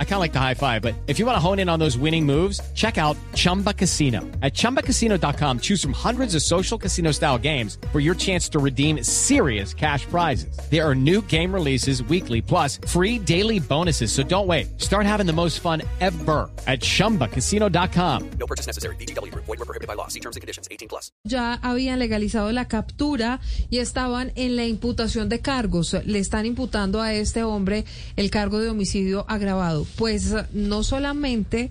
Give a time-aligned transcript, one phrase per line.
[0.00, 1.78] I kind of like the high five, but if you want to hone in on
[1.78, 4.22] those winning moves, check out Chumba Casino.
[4.42, 9.04] At chumbacasino.com, choose from hundreds of social casino style games for your chance to redeem
[9.04, 10.58] serious cash prizes.
[10.68, 14.10] There are new game releases weekly, plus free daily bonuses.
[14.10, 14.80] So don't wait.
[14.80, 18.30] Start having the most fun ever at chumbacasino.com.
[18.40, 18.96] No purchase necessary.
[18.96, 19.32] BGW.
[19.34, 20.08] Void were prohibited by law.
[20.08, 20.66] See terms and conditions.
[20.72, 21.12] 18 plus.
[21.24, 23.40] ya habían legalizado la captura
[23.70, 25.94] y estaban en la imputación de cargos.
[26.04, 27.84] Le están imputando a este hombre
[28.16, 29.86] el cargo de homicidio agravado.
[29.96, 31.70] Pues no solamente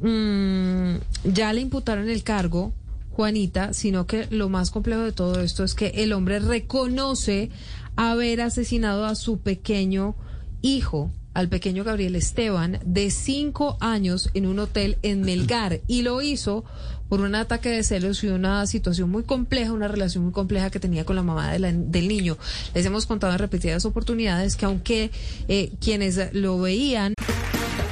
[0.00, 0.96] mm,
[1.32, 2.72] ya le imputaron el cargo,
[3.12, 7.50] Juanita, sino que lo más complejo de todo esto es que el hombre reconoce
[7.96, 10.14] haber asesinado a su pequeño
[10.62, 16.22] hijo al pequeño Gabriel Esteban de cinco años en un hotel en Melgar y lo
[16.22, 16.64] hizo
[17.10, 20.80] por un ataque de celos y una situación muy compleja, una relación muy compleja que
[20.80, 22.36] tenía con la mamá de la- del niño.
[22.74, 25.10] Les hemos contado en repetidas oportunidades que aunque
[25.48, 27.12] eh, quienes lo veían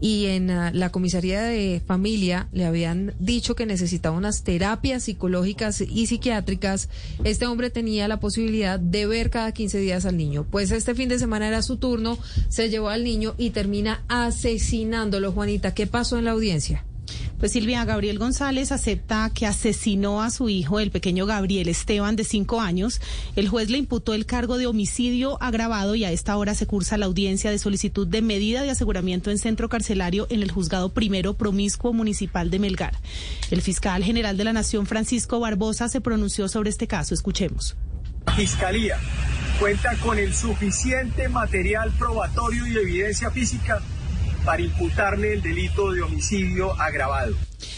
[0.00, 5.80] Y en ah, la comisaría de familia le habían dicho que necesitaba unas terapias psicológicas
[5.80, 6.88] y psiquiátricas,
[7.24, 10.46] este hombre tenía la posibilidad de ver cada 15 días al niño.
[10.50, 15.32] Pues este fin de semana era su turno, se llevó al niño y termina asesinándolo.
[15.32, 16.84] Juanita, ¿qué pasó en la audiencia?
[17.38, 22.24] Pues Silvia, Gabriel González acepta que asesinó a su hijo, el pequeño Gabriel Esteban, de
[22.24, 23.00] cinco años.
[23.36, 26.96] El juez le imputó el cargo de homicidio agravado y a esta hora se cursa
[26.96, 31.34] la audiencia de solicitud de medida de aseguramiento en centro carcelario en el juzgado primero
[31.34, 32.96] promiscuo municipal de Melgar.
[33.50, 37.12] El fiscal general de la Nación, Francisco Barbosa, se pronunció sobre este caso.
[37.12, 37.76] Escuchemos.
[38.34, 38.98] Fiscalía
[39.60, 43.82] cuenta con el suficiente material probatorio y evidencia física
[44.46, 47.34] para imputarle el delito de homicidio agravado.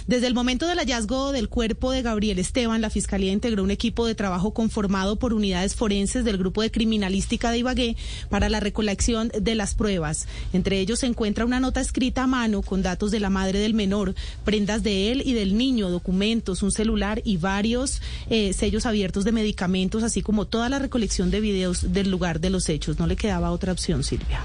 [0.06, 4.06] Desde el momento del hallazgo del cuerpo de Gabriel Esteban, la Fiscalía integró un equipo
[4.06, 7.96] de trabajo conformado por unidades forenses del Grupo de Criminalística de Ibagué
[8.28, 10.26] para la recolección de las pruebas.
[10.52, 13.74] Entre ellos se encuentra una nota escrita a mano con datos de la madre del
[13.74, 14.14] menor,
[14.44, 19.32] prendas de él y del niño, documentos, un celular y varios eh, sellos abiertos de
[19.32, 22.98] medicamentos, así como toda la recolección de videos del lugar de los hechos.
[22.98, 24.44] No le quedaba otra opción, Silvia.